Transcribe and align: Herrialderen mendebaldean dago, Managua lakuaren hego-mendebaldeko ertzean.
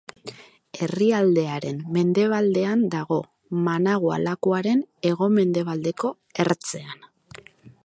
Herrialderen 0.85 1.83
mendebaldean 1.97 2.81
dago, 2.95 3.19
Managua 3.67 4.19
lakuaren 4.23 4.83
hego-mendebaldeko 5.11 6.13
ertzean. 6.47 7.09